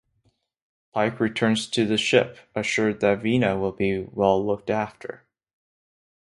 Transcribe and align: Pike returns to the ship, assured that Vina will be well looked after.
Pike 0.93 1.19
returns 1.19 1.67
to 1.69 1.85
the 1.85 1.95
ship, 1.95 2.39
assured 2.55 3.01
that 3.01 3.19
Vina 3.21 3.55
will 3.59 3.71
be 3.71 3.99
well 3.99 4.43
looked 4.43 4.71
after. 4.71 5.27